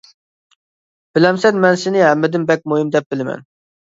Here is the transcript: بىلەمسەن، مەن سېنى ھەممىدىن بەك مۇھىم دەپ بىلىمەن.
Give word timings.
بىلەمسەن، 1.17 1.59
مەن 1.65 1.77
سېنى 1.81 2.01
ھەممىدىن 2.05 2.47
بەك 2.53 2.65
مۇھىم 2.73 2.89
دەپ 2.97 3.07
بىلىمەن. 3.15 3.45